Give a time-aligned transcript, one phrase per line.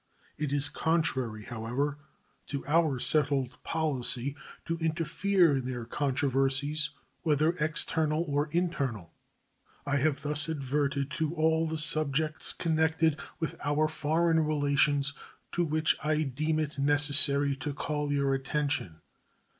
[0.35, 1.99] It is contrary, however,
[2.47, 4.35] to our settled policy
[4.65, 6.89] to interfere in their controversies,
[7.21, 9.13] whether external or internal.
[9.85, 15.13] I have thus adverted to all the subjects connected with our foreign relations
[15.51, 19.01] to which I deem it necessary to call your attention.